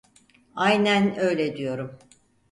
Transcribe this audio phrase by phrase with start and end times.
[0.55, 1.99] Aynen öyle diyorum.